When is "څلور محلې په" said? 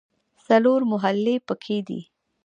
0.45-1.53